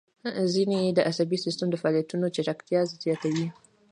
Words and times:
ځینې 0.53 0.77
یې 0.83 0.91
د 0.93 0.99
عصبي 1.09 1.37
سیستم 1.45 1.67
د 1.71 1.75
فعالیتونو 1.81 2.25
چټکتیا 2.35 2.81
زیاتوي. 3.03 3.47